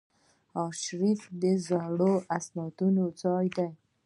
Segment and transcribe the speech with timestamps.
[0.61, 2.87] ارشیف د زړو اسنادو
[3.21, 3.69] ځای دی